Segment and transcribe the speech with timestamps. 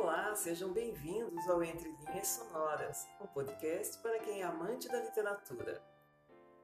[0.00, 5.82] Olá, sejam bem-vindos ao Entre Linhas Sonoras, um podcast para quem é amante da literatura.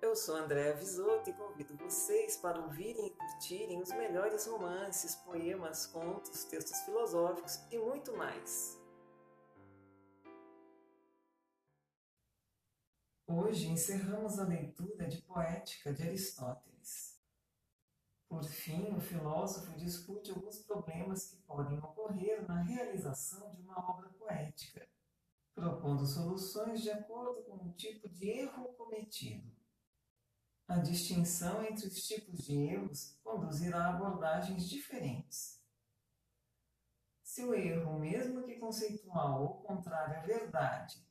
[0.00, 5.84] Eu sou Andréa Visoto e convido vocês para ouvirem e curtirem os melhores romances, poemas,
[5.84, 8.81] contos, textos filosóficos e muito mais.
[13.26, 16.73] Hoje encerramos a leitura de Poética de Aristóteles.
[18.34, 24.09] Por fim, o filósofo discute alguns problemas que podem ocorrer na realização de uma obra
[24.09, 24.88] poética,
[25.54, 29.48] propondo soluções de acordo com o tipo de erro cometido.
[30.66, 35.62] A distinção entre os tipos de erros conduzirá a abordagens diferentes.
[37.23, 41.06] Se o erro, mesmo que conceitual ou contrário à verdade,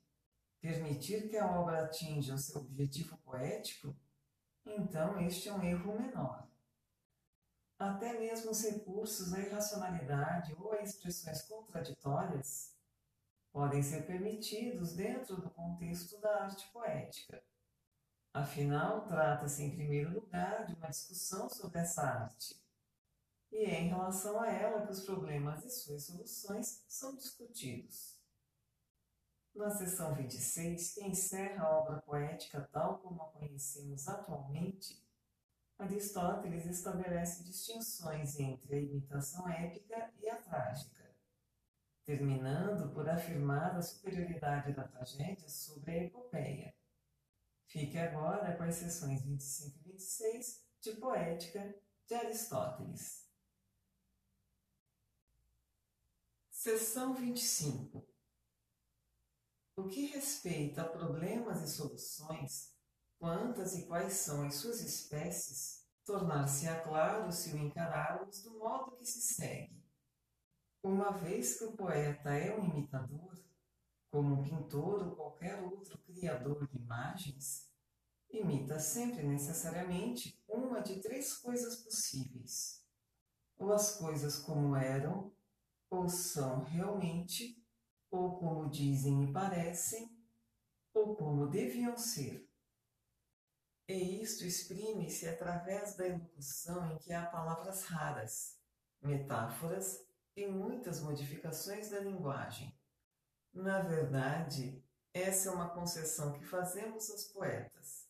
[0.59, 3.95] permitir que a obra atinja o seu objetivo poético,
[4.65, 6.42] então este é um erro menor.
[7.83, 12.73] Até mesmo os recursos à irracionalidade ou a expressões contraditórias
[13.51, 17.43] podem ser permitidos dentro do contexto da arte poética.
[18.33, 22.55] Afinal, trata-se, em primeiro lugar, de uma discussão sobre essa arte.
[23.51, 28.17] E é em relação a ela que os problemas e suas soluções são discutidos.
[29.53, 35.02] Na seção 26, que encerra a obra poética tal como a conhecemos atualmente,
[35.77, 41.15] Aristóteles estabelece distinções entre a imitação épica e a trágica,
[42.05, 46.75] terminando por afirmar a superioridade da tragédia sobre a epopeia.
[47.65, 53.27] Fique agora com as seções 25 e 26 de Poética de Aristóteles.
[56.51, 58.07] Seção 25
[59.75, 62.72] O que respeita a problemas e soluções,
[63.23, 69.05] quantas e quais são as suas espécies, tornar-se-á claro se o encararmos do modo que
[69.05, 69.81] se segue.
[70.83, 73.41] Uma vez que o poeta é um imitador,
[74.11, 77.71] como um pintor ou qualquer outro criador de imagens,
[78.29, 82.85] imita sempre necessariamente uma de três coisas possíveis:
[83.57, 85.31] ou as coisas como eram,
[85.89, 87.65] ou são realmente,
[88.11, 90.13] ou como dizem e parecem,
[90.93, 92.52] ou como deviam ser.
[93.87, 98.57] E isto exprime-se através da elocução em que há palavras raras,
[99.01, 100.01] metáforas
[100.37, 102.73] e muitas modificações da linguagem.
[103.53, 104.81] Na verdade,
[105.13, 108.07] essa é uma concessão que fazemos aos poetas.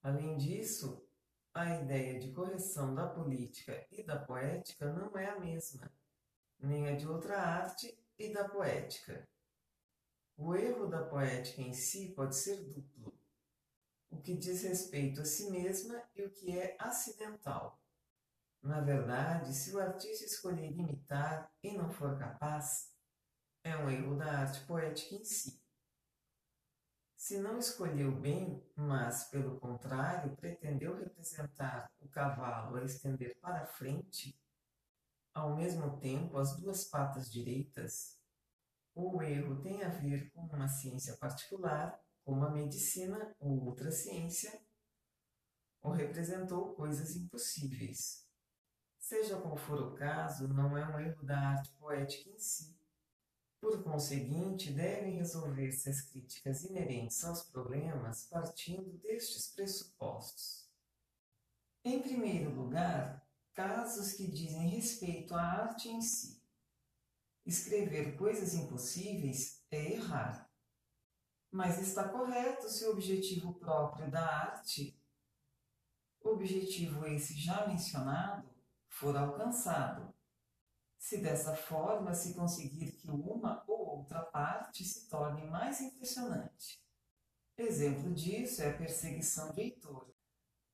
[0.00, 1.04] Além disso,
[1.52, 5.92] a ideia de correção da política e da poética não é a mesma,
[6.60, 9.28] nem a de outra arte e da poética.
[10.36, 13.19] O erro da poética em si pode ser duplo
[14.10, 17.80] o que diz respeito a si mesma e o que é acidental.
[18.62, 22.94] Na verdade, se o artista escolher imitar e não for capaz,
[23.64, 25.62] é um erro da arte poética em si.
[27.16, 34.38] Se não escolheu bem, mas, pelo contrário, pretendeu representar o cavalo a estender para frente,
[35.32, 38.18] ao mesmo tempo as duas patas direitas,
[38.94, 41.98] o erro tem a ver com uma ciência particular
[42.30, 44.56] como a medicina ou outra ciência,
[45.82, 48.24] ou representou coisas impossíveis.
[49.00, 52.78] Seja qual for o caso, não é um erro da arte poética em si.
[53.60, 60.70] Por conseguinte, devem resolver-se as críticas inerentes aos problemas partindo destes pressupostos.
[61.84, 66.40] Em primeiro lugar, casos que dizem respeito à arte em si.
[67.44, 70.49] Escrever coisas impossíveis é errar.
[71.52, 74.96] Mas está correto se o objetivo próprio da arte,
[76.22, 78.48] objetivo esse já mencionado,
[78.88, 80.14] for alcançado.
[80.96, 86.80] Se dessa forma se conseguir que uma ou outra parte se torne mais impressionante.
[87.56, 90.08] Exemplo disso é a perseguição de Heitor.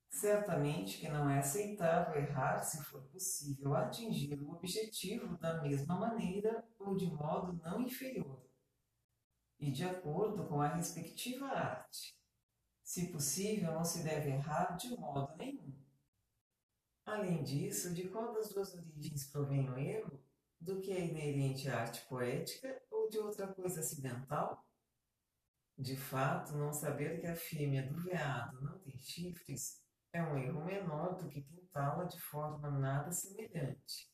[0.09, 6.67] Certamente que não é aceitável errar se for possível atingir o objetivo da mesma maneira
[6.77, 8.46] ou de modo não inferior
[9.59, 12.17] e de acordo com a respectiva arte.
[12.83, 15.73] Se possível, não se deve errar de modo nenhum.
[17.05, 20.23] Além disso, de qual das duas origens provém o erro?
[20.59, 24.65] Do que é inerente à arte poética ou de outra coisa acidental?
[25.77, 29.81] De fato, não saber que a fêmea do veado não tem chifres
[30.11, 34.11] é um erro menor do que pintá-la de forma nada semelhante.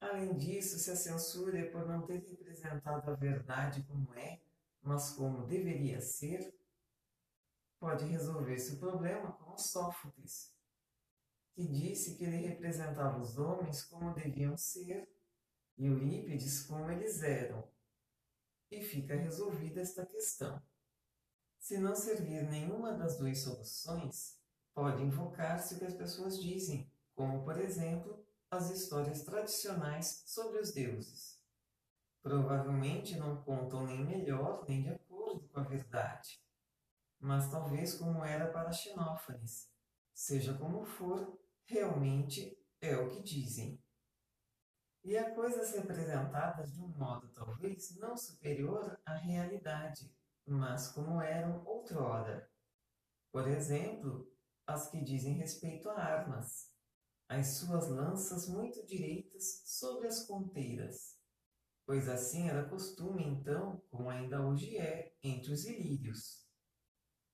[0.00, 4.40] Além disso, se a censura é por não ter representado a verdade como é,
[4.86, 6.56] mas como deveria ser,
[7.80, 10.54] pode resolver-se o problema com Sófocles,
[11.52, 15.12] que disse que ele representava os homens como deviam ser
[15.76, 17.68] e Eurípides como eles eram.
[18.70, 20.62] E fica resolvida esta questão.
[21.58, 24.40] Se não servir nenhuma das duas soluções,
[24.72, 30.72] pode invocar-se o que as pessoas dizem, como, por exemplo, as histórias tradicionais sobre os
[30.72, 31.35] deuses.
[32.26, 36.42] Provavelmente não contam nem melhor nem de acordo com a verdade,
[37.20, 39.70] mas talvez como era para Xenófanes.
[40.12, 43.80] Seja como for, realmente é o que dizem.
[45.04, 50.12] E há coisas representadas de um modo talvez não superior à realidade,
[50.44, 52.50] mas como eram outrora.
[53.30, 54.28] Por exemplo,
[54.66, 56.72] as que dizem respeito a armas,
[57.28, 61.15] as suas lanças muito direitas sobre as ponteiras,
[61.86, 66.44] pois assim era costume então, como ainda hoje é, entre os ilírios.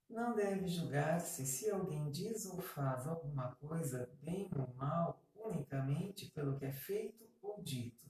[0.09, 6.59] Não deve julgar-se se alguém diz ou faz alguma coisa bem ou mal unicamente pelo
[6.59, 8.07] que é feito ou dito,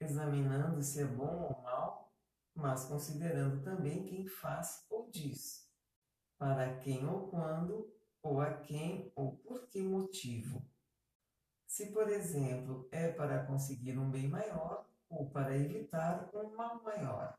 [0.00, 2.14] examinando se é bom ou mal,
[2.54, 5.68] mas considerando também quem faz ou diz,
[6.38, 10.64] para quem ou quando, ou a quem ou por que motivo.
[11.66, 17.38] Se, por exemplo, é para conseguir um bem maior ou para evitar um mal maior.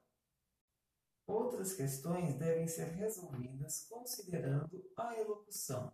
[1.27, 5.93] Outras questões devem ser resolvidas considerando a elocução.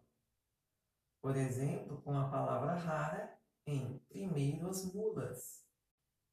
[1.22, 3.38] Por exemplo, com a palavra rara
[3.68, 5.66] em primeiro as mulas.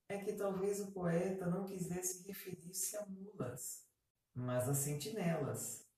[0.08, 3.88] É que talvez o poeta não quisesse referir-se a mulas,
[4.34, 5.88] mas a sentinelas.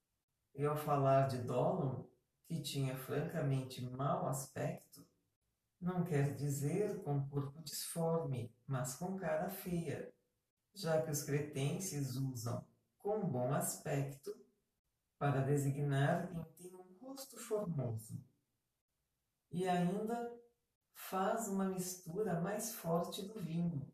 [0.55, 2.05] E ao falar de Dolon,
[2.47, 5.05] que tinha francamente mau aspecto,
[5.84, 10.12] não quer dizer com corpo disforme, mas com cara feia,
[10.75, 12.66] já que os cretenses usam
[12.96, 14.34] com bom aspecto
[15.19, 18.19] para designar quem tem um rosto formoso.
[19.52, 20.34] E ainda
[20.94, 23.87] faz uma mistura mais forte do vinho.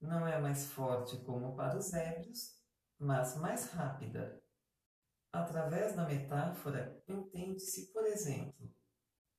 [0.00, 2.56] Não é mais forte como para os ébrios,
[2.96, 4.40] mas mais rápida.
[5.32, 8.72] Através da metáfora, entende-se, por exemplo,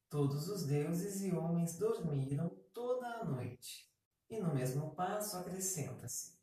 [0.09, 3.88] Todos os deuses e homens dormiram toda a noite.
[4.27, 6.39] E no mesmo passo acrescenta-se: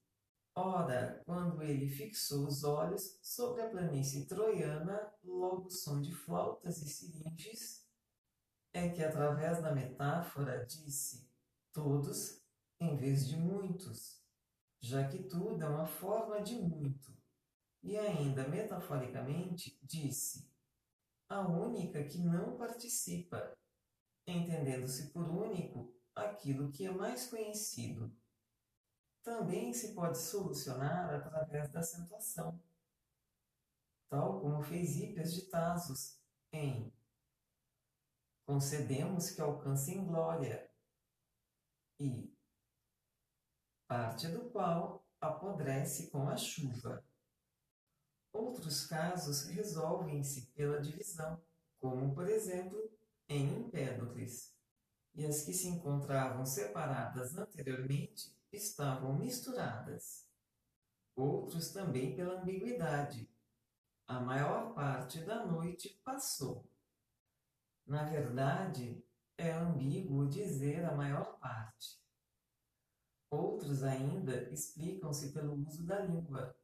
[0.55, 6.89] Ora, quando ele fixou os olhos sobre a planície troiana, logo som de flautas e
[6.89, 7.85] siringes,
[8.73, 11.29] é que através da metáfora disse
[11.73, 12.41] todos
[12.79, 14.23] em vez de muitos,
[14.81, 17.13] já que tudo é uma forma de muito.
[17.83, 20.49] E ainda metaforicamente disse
[21.29, 23.57] a única que não participa,
[24.27, 28.15] entendendo-se por único aquilo que é mais conhecido.
[29.23, 32.61] Também se pode solucionar através da acentuação,
[34.09, 36.21] tal como fez Hípias de Tasos
[36.53, 36.93] em
[38.47, 40.71] Concedemos que alcancem glória
[41.99, 42.33] e
[43.89, 47.05] parte do qual apodrece com a chuva.
[48.37, 51.41] Outros casos resolvem-se pela divisão,
[51.79, 52.79] como, por exemplo,
[53.27, 54.55] em Empédocles.
[55.15, 60.29] E as que se encontravam separadas anteriormente estavam misturadas.
[61.17, 63.27] Outros também pela ambiguidade.
[64.07, 66.71] A maior parte da noite passou.
[67.87, 69.03] Na verdade,
[69.39, 71.99] é ambíguo dizer a maior parte.
[73.31, 76.55] Outros ainda explicam-se pelo uso da língua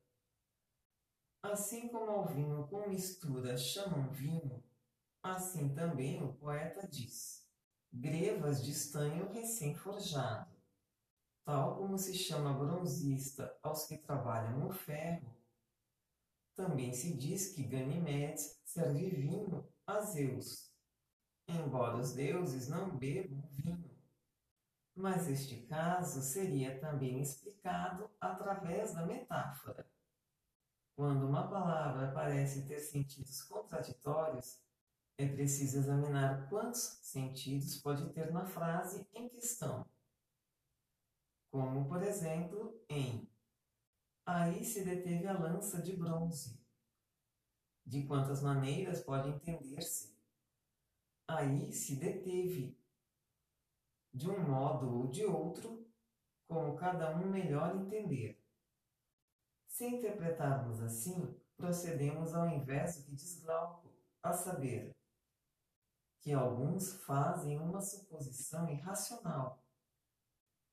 [1.43, 4.63] Assim como ao vinho com mistura chamam vinho,
[5.21, 7.45] assim também o poeta diz:
[7.93, 10.51] grevas de estanho recém-forjado.
[11.45, 15.37] Tal como se chama bronzista aos que trabalham no ferro,
[16.55, 20.73] também se diz que Ganimedes serve vinho a Zeus,
[21.49, 23.91] embora os deuses não bebam vinho.
[24.95, 29.92] Mas este caso seria também explicado através da metáfora.
[31.03, 34.63] Quando uma palavra parece ter sentidos contraditórios,
[35.19, 39.85] é preciso examinar quantos sentidos pode ter na frase em questão.
[41.51, 43.29] Como, por exemplo, em
[44.25, 46.65] Aí se deteve a lança de bronze.
[47.85, 50.17] De quantas maneiras pode entender-se?
[51.27, 52.79] Aí se deteve.
[54.15, 55.85] De um modo ou de outro,
[56.47, 58.42] como cada um melhor entender.
[59.83, 64.95] Se interpretarmos assim, procedemos ao invés do que diz Glauco, a saber,
[66.21, 69.61] que alguns fazem uma suposição irracional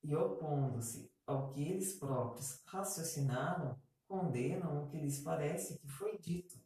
[0.00, 3.76] e, opondo-se ao que eles próprios raciocinaram,
[4.06, 6.62] condenam o que lhes parece que foi dito,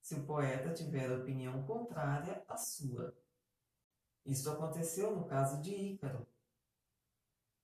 [0.00, 3.12] se o poeta tiver opinião contrária à sua.
[4.24, 6.24] Isto aconteceu no caso de Ícaro.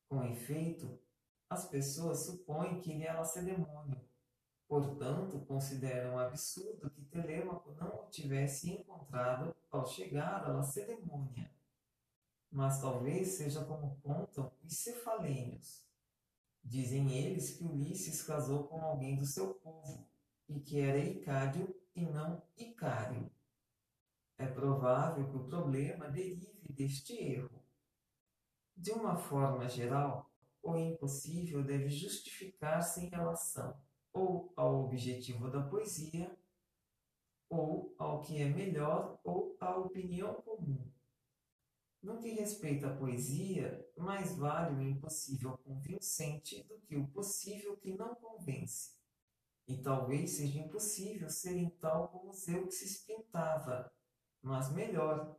[0.09, 1.00] Com efeito,
[1.49, 4.06] as pessoas supõem que ele é lacedemônio.
[4.69, 11.51] Portanto, consideram absurdo que Telêmaco não o tivesse encontrado ao chegar à Lacedemônia.
[12.51, 15.87] Mas talvez seja como contam os cefalênios.
[16.65, 20.05] Dizem eles que Ulisses casou com alguém do seu povo
[20.49, 23.31] e que era Icário e não Icário.
[24.37, 27.63] É provável que o problema derive deste erro.
[28.77, 30.29] De uma forma geral,
[30.61, 33.86] o impossível deve justificar-se em relação
[34.17, 36.35] ou ao objetivo da poesia,
[37.51, 40.91] ou ao que é melhor ou à opinião comum.
[42.03, 47.93] No que respeita à poesia, mais vale o impossível convincente do que o possível que
[47.93, 48.97] não convence.
[49.69, 53.93] E talvez seja impossível serem tal como Zeuxis pintava,
[54.41, 55.37] mas melhor.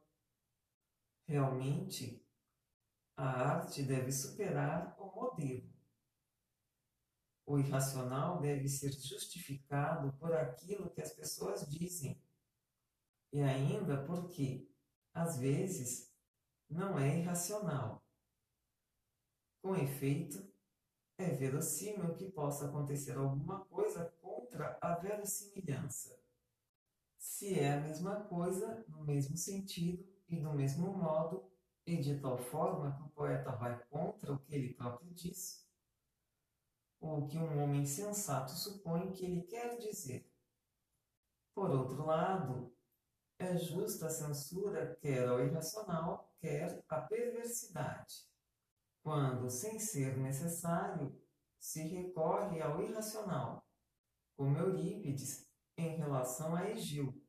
[1.26, 2.26] Realmente,
[3.16, 5.77] a arte deve superar o modelo.
[7.48, 12.22] O irracional deve ser justificado por aquilo que as pessoas dizem.
[13.32, 14.70] E ainda porque,
[15.13, 16.13] às vezes,
[16.70, 18.06] não é irracional.
[19.62, 20.46] Com efeito,
[21.18, 26.20] é verossímil que possa acontecer alguma coisa contra a verossimilhança.
[27.18, 31.50] Se é a mesma coisa, no mesmo sentido e do mesmo modo,
[31.86, 35.66] e de tal forma que o poeta vai contra o que ele próprio diz,
[37.00, 40.30] ou que um homem sensato supõe que ele quer dizer.
[41.54, 42.75] Por outro lado,
[43.39, 48.25] é justa a censura quer ao irracional, quer à perversidade,
[49.04, 51.20] quando, sem ser necessário,
[51.60, 53.66] se recorre ao irracional,
[54.36, 57.24] como Eurípides em relação a Egil,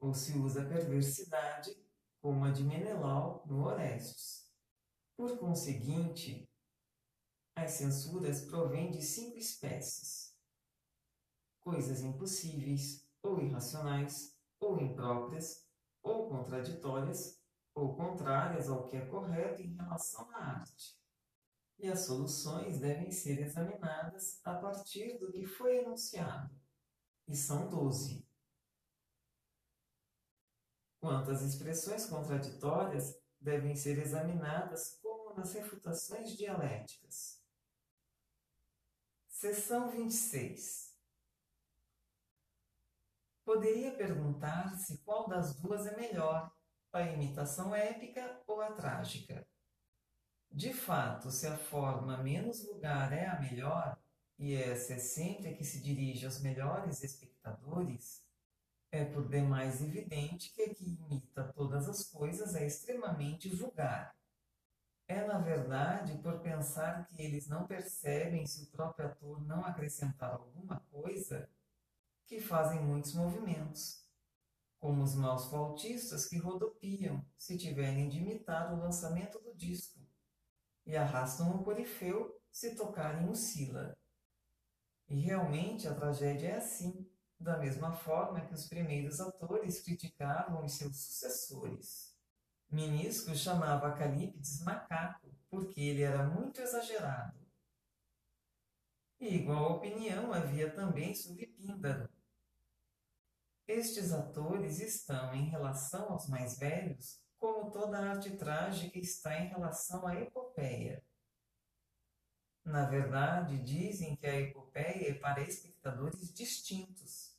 [0.00, 1.76] ou se usa a perversidade
[2.20, 4.52] como a de Menelau no Orestes.
[5.16, 6.45] Por conseguinte,
[7.56, 10.36] as censuras provêm de cinco espécies:
[11.58, 15.66] coisas impossíveis, ou irracionais, ou impróprias,
[16.02, 17.42] ou contraditórias,
[17.74, 20.96] ou contrárias ao que é correto em relação à arte.
[21.78, 26.54] E as soluções devem ser examinadas a partir do que foi enunciado,
[27.26, 28.26] e são doze.
[31.00, 37.35] Quanto às expressões contraditórias, devem ser examinadas como nas refutações dialéticas.
[39.38, 40.96] Seção 26
[43.44, 46.50] Poderia perguntar-se qual das duas é melhor,
[46.90, 49.46] a imitação épica ou a trágica.
[50.50, 54.00] De fato, se a forma menos vulgar é a melhor,
[54.38, 58.24] e essa é sempre a que se dirige aos melhores espectadores,
[58.90, 64.15] é por demais evidente que a que imita todas as coisas é extremamente vulgar.
[65.08, 70.32] É, na verdade, por pensar que eles não percebem se o próprio ator não acrescentar
[70.32, 71.48] alguma coisa,
[72.26, 74.04] que fazem muitos movimentos,
[74.80, 80.00] como os maus flautistas que rodopiam se tiverem de imitar o lançamento do disco,
[80.84, 83.96] e arrastam o corifeu se tocarem o sila.
[85.08, 87.08] E realmente a tragédia é assim
[87.38, 92.15] da mesma forma que os primeiros atores criticavam os seus sucessores.
[92.76, 97.34] Minisco chamava Calípides macaco, porque ele era muito exagerado.
[99.18, 102.06] E igual opinião havia também sobre Píndaro.
[103.66, 109.48] Estes atores estão, em relação aos mais velhos, como toda a arte trágica está em
[109.48, 111.02] relação à epopeia.
[112.62, 117.34] Na verdade, dizem que a epopeia é para espectadores distintos,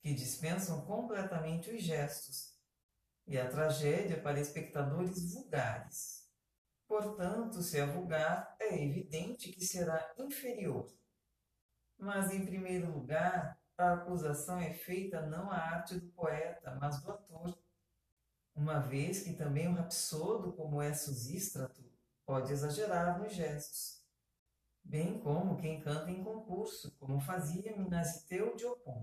[0.00, 2.58] que dispensam completamente os gestos,
[3.30, 6.28] e a tragédia para espectadores vulgares.
[6.86, 10.92] Portanto, se é vulgar, é evidente que será inferior.
[11.96, 17.12] Mas, em primeiro lugar, a acusação é feita não à arte do poeta, mas do
[17.12, 17.56] ator,
[18.54, 21.88] uma vez que também o rapsodo, como é Susístrato,
[22.26, 24.00] pode exagerar nos gestos
[24.82, 28.99] bem como quem canta em concurso, como fazia Minasiteu de Oponte.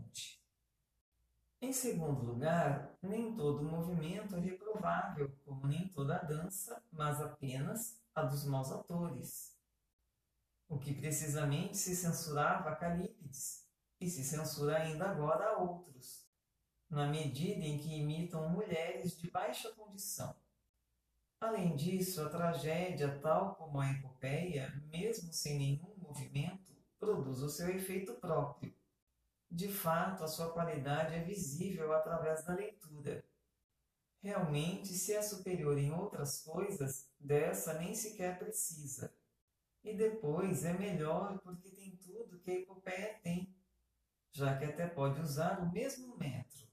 [1.67, 8.21] Em segundo lugar, nem todo movimento é reprovável, como nem toda dança, mas apenas a
[8.21, 9.53] dos maus atores.
[10.69, 13.67] O que precisamente se censurava a Calípides,
[13.99, 16.25] e se censura ainda agora a outros,
[16.89, 20.33] na medida em que imitam mulheres de baixa condição
[21.41, 27.69] Além disso, a tragédia, tal como a epopeia, mesmo sem nenhum movimento, produz o seu
[27.69, 28.73] efeito próprio.
[29.49, 33.23] De fato, a sua qualidade é visível através da leitura.
[34.21, 39.13] Realmente, se é superior em outras coisas, dessa nem sequer precisa.
[39.83, 43.55] E depois é melhor porque tem tudo que a epopeia tem,
[44.33, 46.67] já que até pode usar o mesmo metro.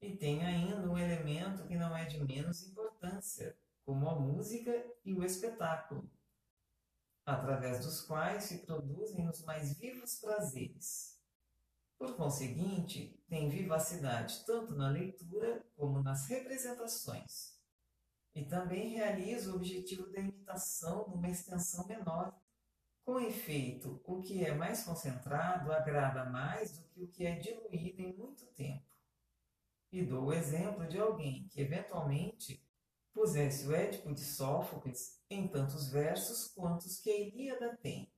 [0.00, 4.72] E tem ainda um elemento que não é de menos importância, como a música
[5.04, 6.08] e o espetáculo,
[7.26, 11.11] através dos quais se produzem os mais vivos prazeres.
[12.02, 17.56] Por conseguinte, tem vivacidade tanto na leitura como nas representações.
[18.34, 22.36] E também realiza o objetivo da imitação numa extensão menor.
[23.04, 28.02] Com efeito, o que é mais concentrado agrada mais do que o que é diluído
[28.02, 28.90] em muito tempo.
[29.92, 32.68] E dou o exemplo de alguém que eventualmente
[33.12, 38.12] pusesse o Édipo de Sófocles em tantos versos quantos que a Ilíada tem.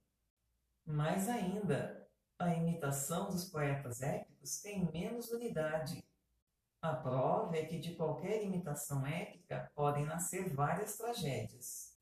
[0.87, 2.04] Mais ainda,
[2.39, 6.05] a imitação dos poetas épicos tem menos unidade.
[6.83, 11.97] A prova é que de qualquer imitação épica podem nascer várias tragédias.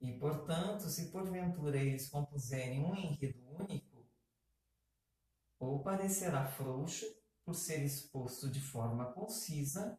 [0.00, 4.06] E, portanto, se porventura eles compuserem um enredo único,
[5.58, 7.06] ou parecerá frouxo
[7.44, 9.98] por ser exposto de forma concisa,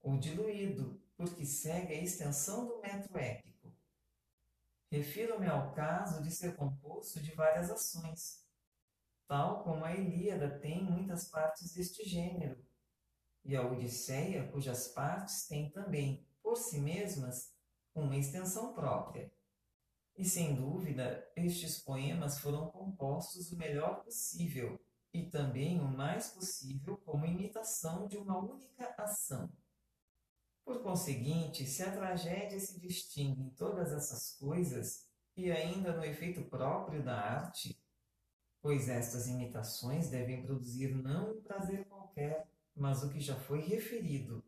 [0.00, 3.57] ou diluído, porque segue a extensão do metro épico.
[4.90, 8.42] Refiro-me ao caso de ser composto de várias ações,
[9.26, 12.64] tal como a Ilíada tem muitas partes deste gênero,
[13.44, 17.54] e a Odisseia, cujas partes têm também, por si mesmas,
[17.94, 19.30] uma extensão própria.
[20.16, 24.80] E sem dúvida, estes poemas foram compostos o melhor possível
[25.12, 29.50] e também o mais possível como imitação de uma única ação.
[30.68, 36.42] Por conseguinte, se a tragédia se distingue em todas essas coisas e ainda no efeito
[36.42, 37.74] próprio da arte,
[38.60, 42.46] pois estas imitações devem produzir não um prazer qualquer,
[42.76, 44.44] mas o que já foi referido,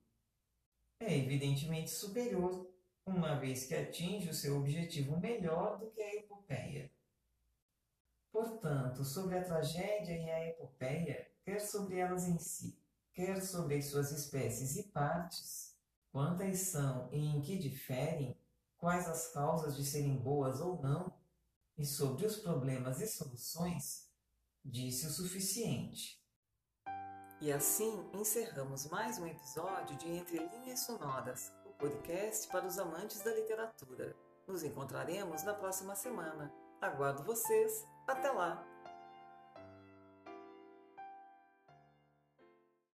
[1.01, 2.71] é evidentemente superior,
[3.07, 6.93] uma vez que atinge o seu objetivo melhor do que a epopeia.
[8.31, 12.79] Portanto, sobre a tragédia e a epopeia, quer sobre elas em si,
[13.11, 15.70] quer sobre as suas espécies e partes,
[16.11, 18.39] quantas são e em que diferem,
[18.79, 21.13] quais as causas de serem boas ou não,
[21.77, 24.11] e sobre os problemas e soluções,
[24.65, 26.21] disse o suficiente.
[27.41, 33.23] E assim encerramos mais um episódio de Entre Linhas Sonoras, o podcast para os amantes
[33.23, 34.15] da literatura.
[34.47, 36.53] Nos encontraremos na próxima semana.
[36.83, 37.87] Aguardo vocês.
[38.07, 38.70] Até lá!